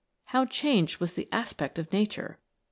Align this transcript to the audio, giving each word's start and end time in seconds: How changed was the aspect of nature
How 0.25 0.45
changed 0.45 0.99
was 0.99 1.13
the 1.13 1.29
aspect 1.31 1.77
of 1.77 1.93
nature 1.93 2.39